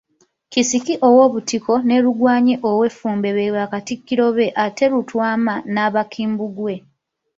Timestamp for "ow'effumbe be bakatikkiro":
2.71-4.27